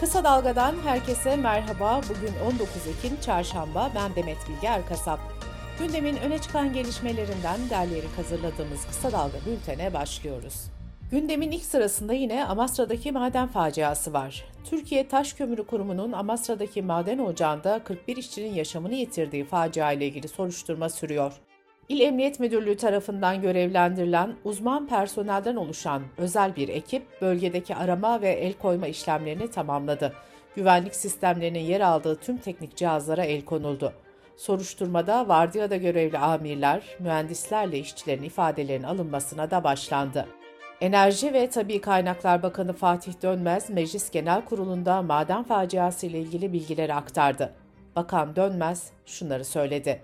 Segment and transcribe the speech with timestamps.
[0.00, 2.00] Kısa Dalga'dan herkese merhaba.
[2.08, 3.90] Bugün 19 Ekim Çarşamba.
[3.94, 5.20] Ben Demet Bilge Erkasap.
[5.78, 10.54] Gündemin öne çıkan gelişmelerinden derleyerek hazırladığımız Kısa Dalga bültene başlıyoruz.
[11.10, 14.44] Gündemin ilk sırasında yine Amasra'daki maden faciası var.
[14.64, 20.88] Türkiye Taş Kömürü Kurumu'nun Amasra'daki maden ocağında 41 işçinin yaşamını yitirdiği facia ile ilgili soruşturma
[20.88, 21.32] sürüyor.
[21.88, 28.52] İl Emniyet Müdürlüğü tarafından görevlendirilen uzman personelden oluşan özel bir ekip bölgedeki arama ve el
[28.52, 30.12] koyma işlemlerini tamamladı.
[30.56, 33.92] Güvenlik sistemlerinin yer aldığı tüm teknik cihazlara el konuldu.
[34.36, 40.26] Soruşturmada vardiyada görevli amirler, mühendislerle işçilerin ifadelerinin alınmasına da başlandı.
[40.80, 46.94] Enerji ve Tabi Kaynaklar Bakanı Fatih Dönmez, Meclis Genel Kurulu'nda maden faciası ile ilgili bilgileri
[46.94, 47.52] aktardı.
[47.96, 50.02] Bakan Dönmez şunları söyledi.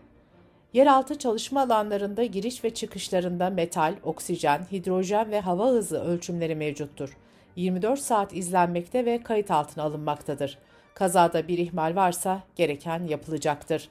[0.72, 7.16] Yeraltı çalışma alanlarında giriş ve çıkışlarında metal, oksijen, hidrojen ve hava hızı ölçümleri mevcuttur.
[7.56, 10.58] 24 saat izlenmekte ve kayıt altına alınmaktadır.
[10.94, 13.88] Kazada bir ihmal varsa gereken yapılacaktır.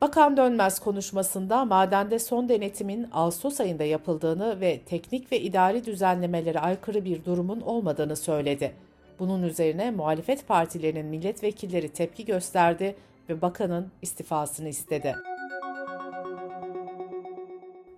[0.00, 7.04] Bakan Dönmez konuşmasında madende son denetimin Ağustos ayında yapıldığını ve teknik ve idari düzenlemelere aykırı
[7.04, 8.74] bir durumun olmadığını söyledi.
[9.18, 12.96] Bunun üzerine muhalefet partilerinin milletvekilleri tepki gösterdi
[13.28, 15.14] ve bakanın istifasını istedi.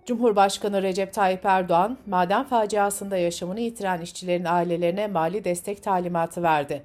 [0.05, 6.83] Cumhurbaşkanı Recep Tayyip Erdoğan, maden faciasında yaşamını yitiren işçilerin ailelerine mali destek talimatı verdi.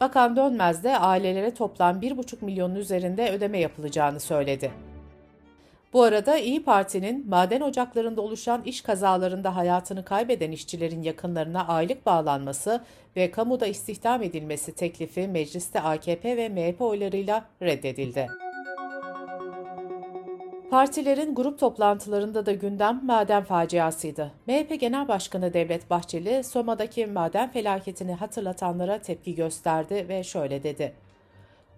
[0.00, 4.70] Bakan Dönmez de ailelere toplam 1,5 milyonun üzerinde ödeme yapılacağını söyledi.
[5.92, 12.80] Bu arada İyi Parti'nin maden ocaklarında oluşan iş kazalarında hayatını kaybeden işçilerin yakınlarına aylık bağlanması
[13.16, 18.49] ve kamuda istihdam edilmesi teklifi mecliste AKP ve MHP oylarıyla reddedildi.
[20.70, 24.32] Partilerin grup toplantılarında da gündem maden faciasıydı.
[24.46, 30.94] MHP Genel Başkanı Devlet Bahçeli, Soma'daki maden felaketini hatırlatanlara tepki gösterdi ve şöyle dedi.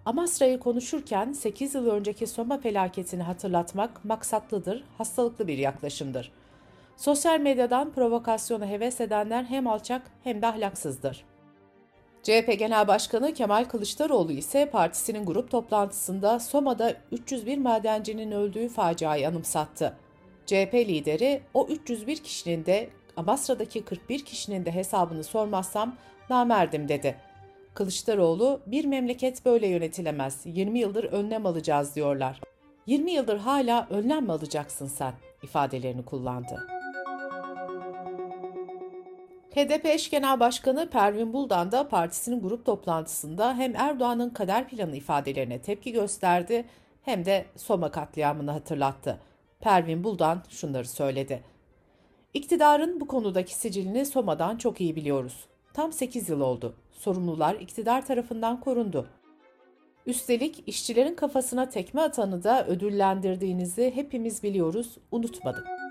[0.05, 6.31] Amasra'yı konuşurken 8 yıl önceki Soma felaketini hatırlatmak maksatlıdır, hastalıklı bir yaklaşımdır.
[6.97, 11.25] Sosyal medyadan provokasyonu heves edenler hem alçak hem de ahlaksızdır.
[12.23, 19.97] CHP Genel Başkanı Kemal Kılıçdaroğlu ise partisinin grup toplantısında Soma'da 301 madencinin öldüğü faciayı anımsattı.
[20.45, 25.95] CHP lideri o 301 kişinin de Amasra'daki 41 kişinin de hesabını sormazsam
[26.29, 27.15] namerdim dedi.
[27.73, 32.41] Kılıçdaroğlu bir memleket böyle yönetilemez 20 yıldır önlem alacağız diyorlar.
[32.85, 35.13] 20 yıldır hala önlem mi alacaksın sen
[35.43, 36.72] ifadelerini kullandı.
[39.55, 45.61] HDP eş genel başkanı Pervin Buldan da partisinin grup toplantısında hem Erdoğan'ın kader planı ifadelerine
[45.61, 46.65] tepki gösterdi
[47.01, 49.19] hem de Soma katliamını hatırlattı.
[49.59, 51.43] Pervin Buldan şunları söyledi.
[52.33, 55.45] İktidarın bu konudaki sicilini Soma'dan çok iyi biliyoruz.
[55.73, 56.75] Tam 8 yıl oldu.
[56.91, 59.07] Sorumlular iktidar tarafından korundu.
[60.05, 65.82] Üstelik işçilerin kafasına tekme atanı da ödüllendirdiğinizi hepimiz biliyoruz, unutmadık.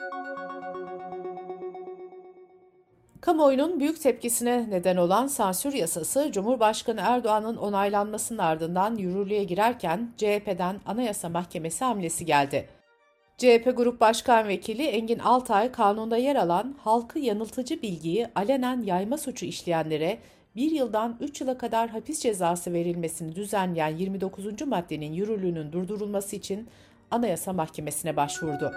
[3.22, 11.28] Kamuoyunun büyük tepkisine neden olan sansür yasası Cumhurbaşkanı Erdoğan'ın onaylanmasının ardından yürürlüğe girerken CHP'den Anayasa
[11.28, 12.68] Mahkemesi hamlesi geldi.
[13.38, 19.46] CHP Grup Başkan Vekili Engin Altay kanunda yer alan halkı yanıltıcı bilgiyi alenen yayma suçu
[19.46, 20.18] işleyenlere
[20.56, 24.62] bir yıldan 3 yıla kadar hapis cezası verilmesini düzenleyen 29.
[24.66, 26.68] maddenin yürürlüğünün durdurulması için
[27.10, 28.72] Anayasa Mahkemesi'ne başvurdu.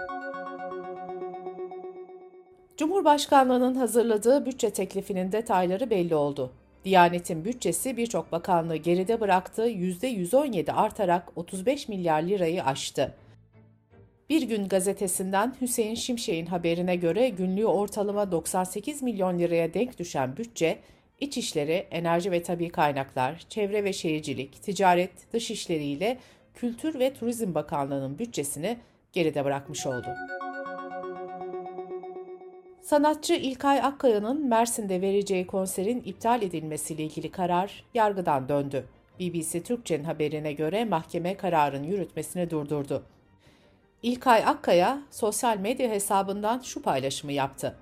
[2.76, 6.52] Cumhurbaşkanlığının hazırladığı bütçe teklifinin detayları belli oldu.
[6.84, 13.14] Diyanet'in bütçesi birçok bakanlığı geride bıraktığı %117 artarak 35 milyar lirayı aştı.
[14.30, 20.78] Bir gün gazetesinden Hüseyin Şimşek'in haberine göre günlüğü ortalama 98 milyon liraya denk düşen bütçe,
[21.20, 26.18] İçişleri, Enerji ve Tabi Kaynaklar, Çevre ve Şehircilik, Ticaret, Dışişleri ile
[26.54, 28.78] Kültür ve Turizm Bakanlığı'nın bütçesini
[29.12, 30.08] geride bırakmış oldu.
[32.86, 38.86] Sanatçı İlkay Akkaya'nın Mersin'de vereceği konserin iptal edilmesiyle ilgili karar yargıdan döndü.
[39.20, 43.02] BBC Türkçe'nin haberine göre mahkeme kararın yürütmesini durdurdu.
[44.02, 47.76] İlkay Akkaya sosyal medya hesabından şu paylaşımı yaptı.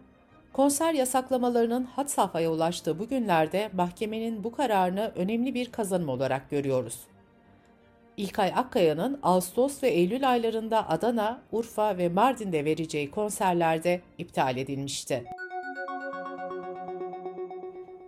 [0.53, 7.01] Konser yasaklamalarının had safhaya ulaştığı bu günlerde mahkemenin bu kararını önemli bir kazanım olarak görüyoruz.
[8.17, 15.25] İlkay Akkaya'nın Ağustos ve Eylül aylarında Adana, Urfa ve Mardin'de vereceği konserlerde iptal edilmişti.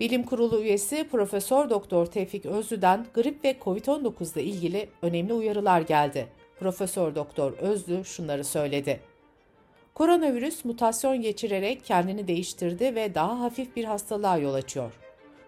[0.00, 6.26] Bilim Kurulu üyesi Profesör Doktor Tevfik Özlü'den grip ve COVID-19 ile ilgili önemli uyarılar geldi.
[6.58, 9.00] Profesör Doktor Özlü şunları söyledi.
[9.94, 14.92] Koronavirüs mutasyon geçirerek kendini değiştirdi ve daha hafif bir hastalığa yol açıyor.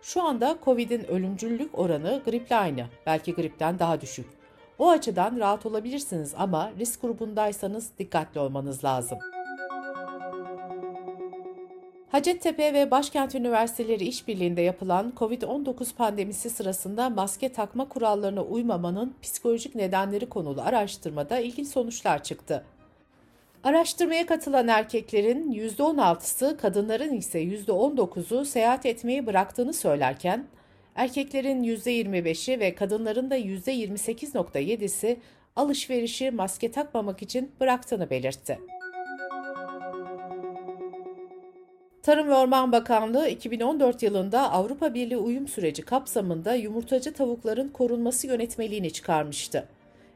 [0.03, 4.38] Şu anda Covid'in ölümcüllük oranı griple aynı, belki gripten daha düşük.
[4.79, 9.19] O açıdan rahat olabilirsiniz ama risk grubundaysanız dikkatli olmanız lazım.
[12.13, 20.29] Hacettepe ve Başkent Üniversiteleri işbirliğinde yapılan COVID-19 pandemisi sırasında maske takma kurallarına uymamanın psikolojik nedenleri
[20.29, 22.65] konulu araştırmada ilginç sonuçlar çıktı.
[23.65, 30.47] Araştırmaya katılan erkeklerin %16'sı, kadınların ise %19'u seyahat etmeyi bıraktığını söylerken,
[30.99, 35.17] erkeklerin %25'i ve kadınların da %28.7'si
[35.57, 38.59] alışverişi maske takmamak için bıraktığını belirtti.
[42.03, 48.93] Tarım ve Orman Bakanlığı 2014 yılında Avrupa Birliği uyum süreci kapsamında yumurtacı tavukların korunması yönetmeliğini
[48.93, 49.69] çıkarmıştı.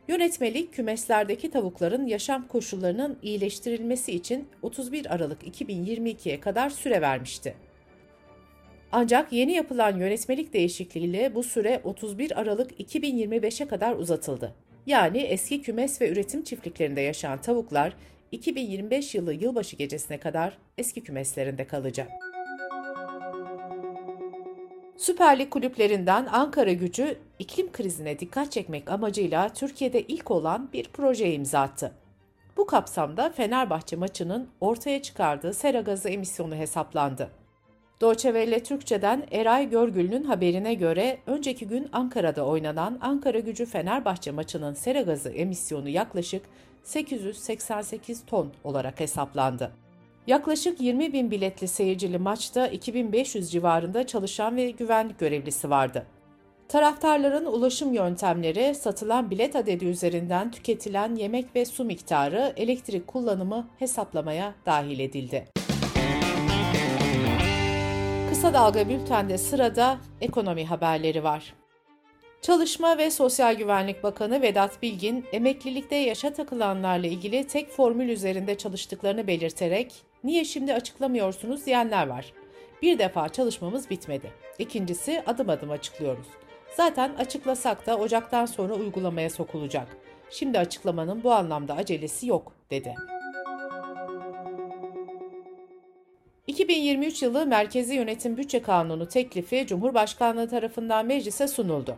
[0.09, 7.55] Yönetmelik kümeslerdeki tavukların yaşam koşullarının iyileştirilmesi için 31 Aralık 2022'ye kadar süre vermişti.
[8.93, 14.55] Ancak yeni yapılan yönetmelik değişikliğiyle bu süre 31 Aralık 2025'e kadar uzatıldı.
[14.87, 17.97] Yani eski kümes ve üretim çiftliklerinde yaşayan tavuklar
[18.33, 22.09] 2025 yılı yılbaşı gecesine kadar eski kümeslerinde kalacak.
[24.97, 31.35] Süper Lig kulüplerinden Ankara gücü iklim krizine dikkat çekmek amacıyla Türkiye'de ilk olan bir projeye
[31.35, 31.93] imza attı.
[32.57, 37.42] Bu kapsamda Fenerbahçe maçının ortaya çıkardığı sera gazı emisyonu hesaplandı.
[38.11, 45.01] Welle Türkçe'den Eray Görgül'ün haberine göre önceki gün Ankara'da oynanan Ankara gücü Fenerbahçe maçının sera
[45.01, 46.43] gazı emisyonu yaklaşık
[46.83, 49.73] 888 ton olarak hesaplandı.
[50.27, 56.07] Yaklaşık 20 bin biletli seyircili maçta 2500 civarında çalışan ve güvenlik görevlisi vardı.
[56.69, 64.55] Taraftarların ulaşım yöntemleri, satılan bilet adedi üzerinden tüketilen yemek ve su miktarı, elektrik kullanımı hesaplamaya
[64.67, 65.62] dahil edildi.
[68.43, 71.55] Kısa Dalga Bülten'de sırada ekonomi haberleri var.
[72.41, 79.27] Çalışma ve Sosyal Güvenlik Bakanı Vedat Bilgin, emeklilikte yaşa takılanlarla ilgili tek formül üzerinde çalıştıklarını
[79.27, 79.95] belirterek,
[80.25, 82.33] niye şimdi açıklamıyorsunuz diyenler var.
[82.83, 84.33] Bir defa çalışmamız bitmedi.
[84.59, 86.27] İkincisi adım adım açıklıyoruz.
[86.77, 89.97] Zaten açıklasak da Ocak'tan sonra uygulamaya sokulacak.
[90.31, 92.95] Şimdi açıklamanın bu anlamda acelesi yok, dedi.
[96.53, 101.97] 2023 yılı Merkezi Yönetim Bütçe Kanunu teklifi Cumhurbaşkanlığı tarafından meclise sunuldu.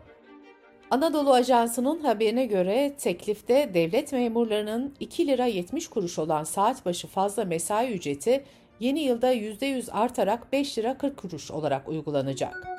[0.90, 7.44] Anadolu Ajansı'nın haberine göre teklifte devlet memurlarının 2 lira 70 kuruş olan saat başı fazla
[7.44, 8.44] mesai ücreti
[8.80, 12.73] yeni yılda %100 artarak 5 lira 40 kuruş olarak uygulanacak.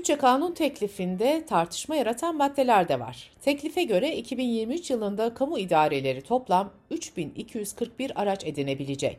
[0.00, 3.30] Bütçe kanun teklifinde tartışma yaratan maddeler de var.
[3.42, 9.18] Teklife göre 2023 yılında kamu idareleri toplam 3241 araç edinebilecek.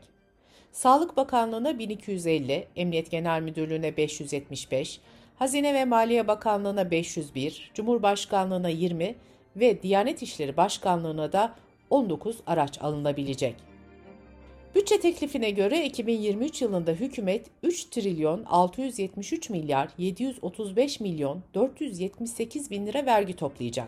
[0.72, 5.00] Sağlık Bakanlığı'na 1250, Emniyet Genel Müdürlüğü'ne 575,
[5.36, 9.16] Hazine ve Maliye Bakanlığı'na 501, Cumhurbaşkanlığı'na 20
[9.56, 11.56] ve Diyanet İşleri Başkanlığı'na da
[11.90, 13.71] 19 araç alınabilecek.
[14.76, 23.06] Bütçe teklifine göre 2023 yılında hükümet 3 trilyon 673 milyar 735 milyon 478 bin lira
[23.06, 23.88] vergi toplayacak.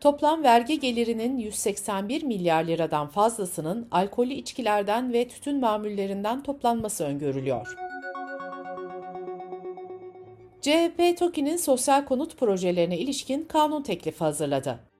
[0.00, 7.76] Toplam vergi gelirinin 181 milyar liradan fazlasının alkollü içkilerden ve tütün mamullerinden toplanması öngörülüyor.
[10.60, 14.91] CHP TOKİ'nin sosyal konut projelerine ilişkin kanun teklifi hazırladı.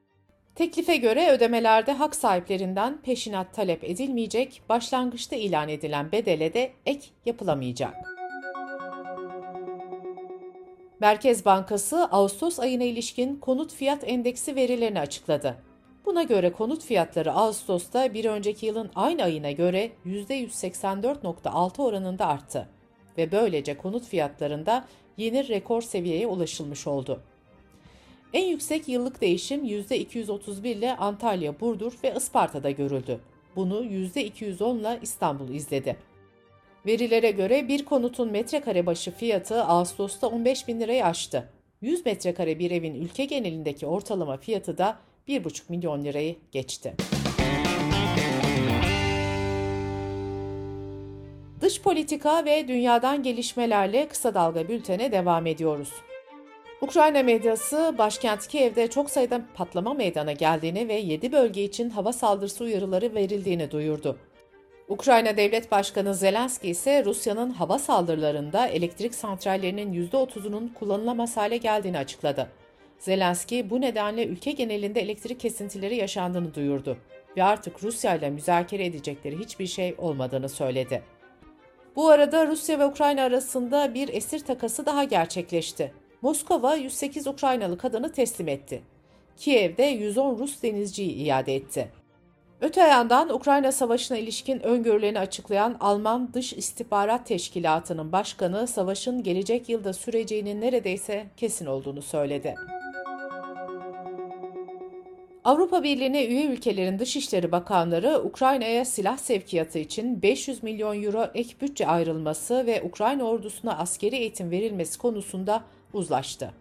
[0.55, 7.95] Teklife göre ödemelerde hak sahiplerinden peşinat talep edilmeyecek, başlangıçta ilan edilen bedele de ek yapılamayacak.
[11.01, 15.57] Merkez Bankası Ağustos ayına ilişkin konut fiyat endeksi verilerini açıkladı.
[16.05, 22.69] Buna göre konut fiyatları Ağustos'ta bir önceki yılın aynı ayına göre %184.6 oranında arttı
[23.19, 24.85] ve böylece konut fiyatlarında
[25.17, 27.23] yeni rekor seviyeye ulaşılmış oldu.
[28.33, 33.21] En yüksek yıllık değişim %231 ile Antalya, Burdur ve Isparta'da görüldü.
[33.57, 35.97] Bunu %210 ile İstanbul izledi.
[36.87, 41.49] Verilere göre bir konutun metrekare başı fiyatı Ağustos'ta 15 bin lirayı aştı.
[41.81, 44.99] 100 metrekare bir evin ülke genelindeki ortalama fiyatı da
[45.29, 46.95] 1,5 milyon lirayı geçti.
[51.61, 55.93] Dış politika ve dünyadan gelişmelerle kısa dalga bültene devam ediyoruz.
[56.83, 62.65] Ukrayna medyası başkent Kiev'de çok sayıda patlama meydana geldiğini ve 7 bölge için hava saldırısı
[62.65, 64.19] uyarıları verildiğini duyurdu.
[64.89, 72.49] Ukrayna Devlet Başkanı Zelenski ise Rusya'nın hava saldırılarında elektrik santrallerinin %30'unun kullanılamaz hale geldiğini açıkladı.
[72.99, 76.97] Zelenski bu nedenle ülke genelinde elektrik kesintileri yaşandığını duyurdu
[77.37, 81.03] ve artık Rusya ile müzakere edecekleri hiçbir şey olmadığını söyledi.
[81.97, 86.02] Bu arada Rusya ve Ukrayna arasında bir esir takası daha gerçekleşti.
[86.23, 88.83] Moskova 108 Ukraynalı kadını teslim etti.
[89.37, 91.89] Kiev'de 110 Rus denizciyi iade etti.
[92.61, 99.93] Öte yandan Ukrayna Savaşı'na ilişkin öngörülerini açıklayan Alman Dış İstihbarat Teşkilatı'nın başkanı savaşın gelecek yılda
[99.93, 102.55] süreceğinin neredeyse kesin olduğunu söyledi.
[105.45, 111.87] Avrupa Birliği'ne üye ülkelerin Dışişleri Bakanları Ukrayna'ya silah sevkiyatı için 500 milyon euro ek bütçe
[111.87, 116.53] ayrılması ve Ukrayna ordusuna askeri eğitim verilmesi konusunda uzlaştı.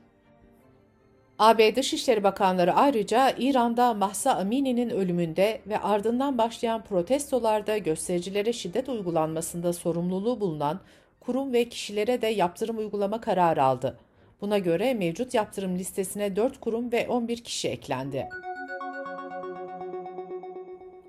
[1.40, 9.74] AB Dışişleri Bakanları ayrıca İran'da Mahsa Amini'nin ölümünde ve ardından başlayan protestolarda göstericilere şiddet uygulanmasında
[9.74, 10.80] sorumluluğu bulunan
[11.20, 13.98] kurum ve kişilere de yaptırım uygulama kararı aldı.
[14.42, 18.30] Buna göre mevcut yaptırım listesine 4 kurum ve 11 kişi eklendi.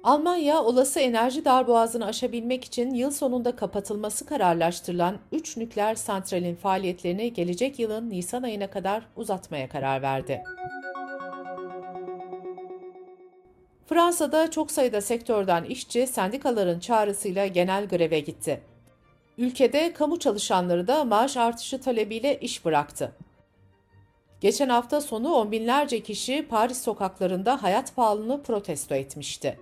[0.05, 7.79] Almanya olası enerji darboğazını aşabilmek için yıl sonunda kapatılması kararlaştırılan 3 nükleer santralin faaliyetlerini gelecek
[7.79, 10.43] yılın Nisan ayına kadar uzatmaya karar verdi.
[13.87, 18.63] Fransa'da çok sayıda sektörden işçi sendikaların çağrısıyla genel greve gitti.
[19.39, 23.13] Ülkede kamu çalışanları da maaş artışı talebiyle iş bıraktı.
[24.41, 29.59] Geçen hafta sonu on binlerce kişi Paris sokaklarında hayat pahalılığını protesto etmişti.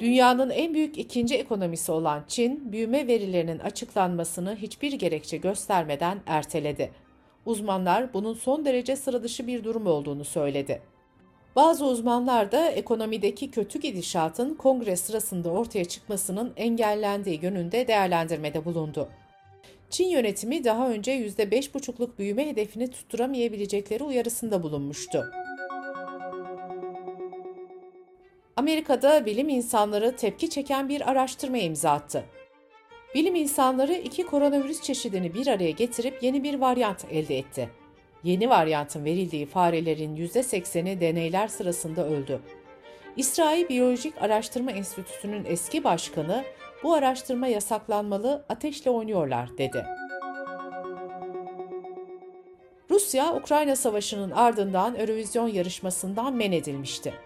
[0.00, 6.90] Dünyanın en büyük ikinci ekonomisi olan Çin, büyüme verilerinin açıklanmasını hiçbir gerekçe göstermeden erteledi.
[7.46, 10.82] Uzmanlar bunun son derece sıradışı bir durum olduğunu söyledi.
[11.56, 19.08] Bazı uzmanlar da ekonomideki kötü gidişatın kongre sırasında ortaya çıkmasının engellendiği yönünde değerlendirmede bulundu.
[19.90, 25.24] Çin yönetimi daha önce %5,5'luk büyüme hedefini tutturamayabilecekleri uyarısında bulunmuştu.
[28.56, 32.24] Amerika'da bilim insanları tepki çeken bir araştırma imza attı.
[33.14, 37.70] Bilim insanları iki koronavirüs çeşidini bir araya getirip yeni bir varyant elde etti.
[38.24, 42.40] Yeni varyantın verildiği farelerin %80'i deneyler sırasında öldü.
[43.16, 46.44] İsrail Biyolojik Araştırma Enstitüsü'nün eski başkanı
[46.82, 49.86] bu araştırma yasaklanmalı, ateşle oynuyorlar dedi.
[52.90, 57.25] Rusya, Ukrayna Savaşı'nın ardından Eurovision yarışmasından men edilmişti.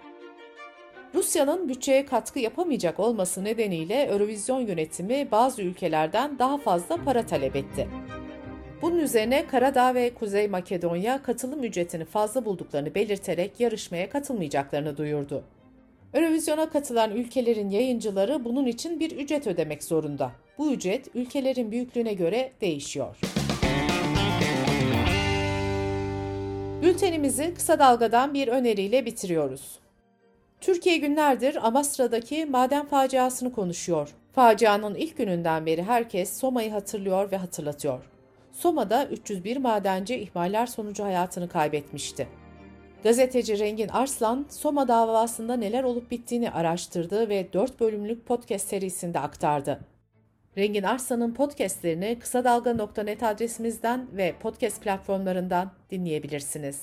[1.15, 7.89] Rusya'nın bütçeye katkı yapamayacak olması nedeniyle Eurovizyon yönetimi bazı ülkelerden daha fazla para talep etti.
[8.83, 15.45] Bunun üzerine Karadağ ve Kuzey Makedonya katılım ücretini fazla bulduklarını belirterek yarışmaya katılmayacaklarını duyurdu.
[16.15, 20.33] Eurovizyona katılan ülkelerin yayıncıları bunun için bir ücret ödemek zorunda.
[20.59, 23.17] Bu ücret ülkelerin büyüklüğüne göre değişiyor.
[26.83, 29.81] Bültenimizi kısa dalgadan bir öneriyle bitiriyoruz.
[30.61, 34.09] Türkiye günlerdir Amasra'daki maden faciasını konuşuyor.
[34.33, 38.05] Facianın ilk gününden beri herkes Soma'yı hatırlıyor ve hatırlatıyor.
[38.53, 42.29] Soma'da 301 madenci ihmaller sonucu hayatını kaybetmişti.
[43.05, 49.81] Gazeteci Rengin Arslan, Soma davasında neler olup bittiğini araştırdı ve 4 bölümlük podcast serisinde aktardı.
[50.59, 56.83] Rengin Arslan'ın podcastlerini kısa dalga.net adresimizden ve podcast platformlarından dinleyebilirsiniz.